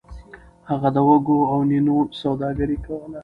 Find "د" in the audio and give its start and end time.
0.95-0.97